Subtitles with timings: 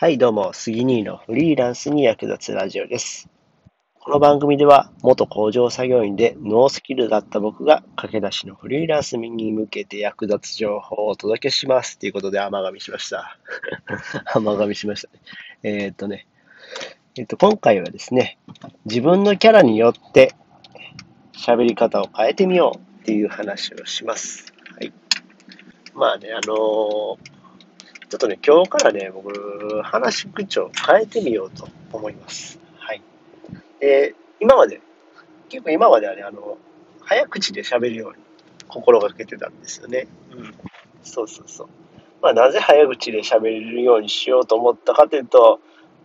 [0.00, 3.28] はい、どうも、杉兄のフリーランスに役立つラジオです。
[3.98, 11.98] この番組では、元工場作業員でノースキルだった僕が駆け出しのフリーランスに向けて役立つ情報をお届けします。
[11.98, 13.40] ということで、甘噛みしました。
[14.32, 15.20] 甘噛みしましたね。
[15.64, 16.28] えーっとね、
[17.16, 18.38] えーっと、今回はですね、
[18.84, 20.32] 自分のキャラによって
[21.32, 24.54] 喋り方を変えてみようっていう話をします。
[24.76, 24.92] はい。
[25.92, 27.37] まあね、あのー
[28.08, 32.58] ちょっとね、今日からね、僕、話口調を変えてみようと思います。
[32.78, 33.02] はい。
[33.80, 34.80] で、今まで、
[35.50, 36.56] 結構今まではね、あの、
[37.02, 38.18] 早口で喋るように
[38.66, 40.08] 心がけてたんですよね。
[40.32, 40.54] うん。
[41.02, 41.68] そうそうそう。
[42.22, 45.60] まあ、なぜ早口で喋れるようにしようと思ったかというと、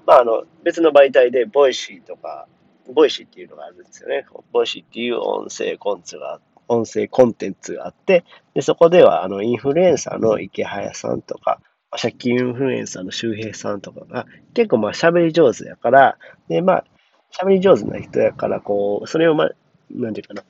[0.05, 2.47] まあ、あの、別の媒体で、 Voicy とか、
[2.93, 4.25] Voicy っていうのがあるんですよね。
[4.51, 11.61] Voicy っていう音声コンテンツが、音声コンテンツがあって、で、そこでは、あの、インフルエンサーの池早さんとか、
[11.97, 16.85] 借金インフルエンサーの周平さんとかが結構まあ喋り上手やから、でまあ
[17.33, 19.51] 喋り上手な人やから、こう、それをまあ、
[19.91, 20.43] なんていうかな、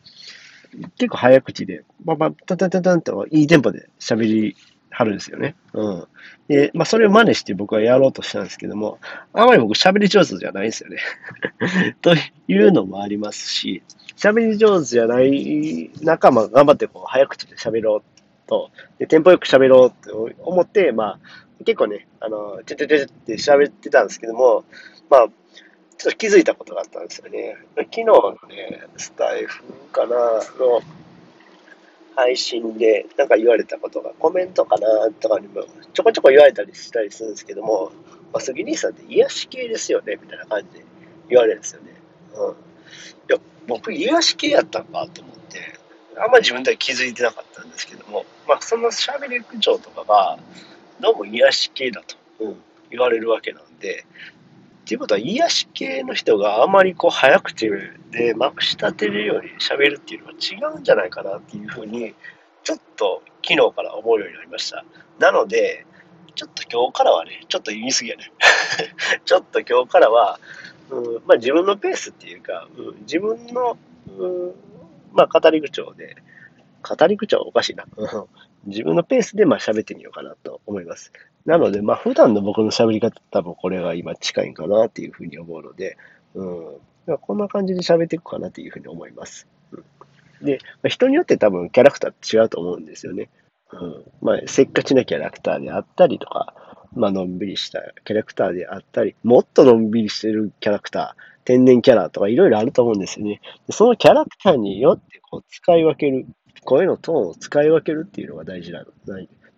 [0.98, 4.56] 結構早口で、ババタタタタンといいテンポで喋り
[4.90, 5.56] はるんですよね。
[5.74, 6.08] うん。
[6.48, 9.00] で、まあそれを真似して僕はやろうとしたんですけども、
[9.32, 10.98] あまり僕喋り上手じゃないんですよね。
[12.02, 12.14] と
[12.48, 13.82] いうのもありますし、
[14.18, 18.13] 喋り上手じゃない仲間頑張ってこう早口で喋ろう
[18.48, 24.64] と、で、テンポよく喋ろうと思って、まあ、結構ね、あの、ちょちょちょって喋ってたんですけども、
[25.10, 25.28] まあ、
[25.98, 27.58] ちょっと気づいたことがあったんですよね。
[27.76, 30.16] 昨日のね、スタイフかな、
[30.60, 30.82] の
[32.16, 35.64] 配信でなんか言われたことが、コメントかなとかにも
[35.94, 37.92] ちょこちょこ言われたりしたりするんですけども、
[38.32, 40.86] まあ、杉兄さんって癒し系ですよね、みたいな感じで
[41.30, 41.94] 言われるんですよね。
[42.36, 42.52] うん。
[42.52, 42.56] い
[43.30, 45.43] や、僕癒し系やったんかと思って、
[46.18, 50.38] あんまり自分では気づいてなかったんですけども、まあ、その喋り口調とかが、
[51.00, 52.56] どうも癒し系だと、うん、
[52.90, 54.06] 言われるわけなんで、
[54.84, 57.70] っていうことは癒し系の人があまりこう早口
[58.12, 62.14] でまくし立てるように喋るっていうのは違うんじゃないかなっていうふうに、
[62.64, 64.84] ちょっと昨日から思うようになりました。
[65.20, 65.86] なので、
[66.36, 68.32] ちょっと今日からはね、ちょっと言い過ぎやね。
[69.24, 70.40] ちょっと今日からは、
[70.90, 73.78] うんまあ、自分のペースっていうか、うん、自分の、
[74.18, 74.56] うん
[75.14, 76.16] まあ、語り口調で、
[76.84, 77.86] 語り口調はおかしいな。
[78.66, 81.12] 自分のペースでまあ喋ってみようかなと思います。
[81.46, 85.98] なので、まあ普段の僕の喋り方多分これが今近いんかなっていうふうに思うので、
[86.36, 89.48] うん、こんな感じで喋っていくかなというふうに思います。
[89.72, 89.78] う
[90.44, 93.30] ん、で、まあ人によって多分キャラクターって違うと思うんですよね。
[93.72, 96.54] うん、まあせっかちなキャラクターであったりとか、
[96.96, 103.42] まあのんびりしたキャラクターであったり、もっとのんびりしてるキャラクター、天然キャラとかいろいろあると思うんですよね。
[103.70, 106.26] そのキャラクターによってこう使い分ける
[106.64, 108.88] 声のトーンを使い分けるっていうのが大事なの、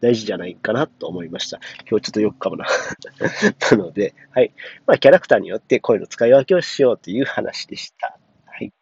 [0.01, 1.59] 大事じゃないかなと思いました。
[1.89, 2.65] 今日ちょっとよくかもな。
[3.71, 4.53] なので、はい。
[4.85, 8.17] まあ、キャラクターによって声の使い分けをしようという話でした。
[8.45, 8.73] はい。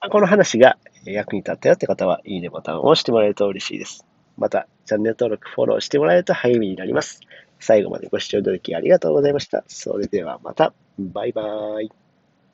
[0.00, 4.06] まあこの話が役に立ったよって方は、いいねボタンを押してもらえると嬉しいです。
[4.36, 7.20] また、チャンネル登録、フォローしてもらえると励みになります。
[7.64, 9.64] 最後までご視聴いただきありがとうございました。
[9.68, 10.74] それではまた。
[10.98, 12.03] バイバーイ。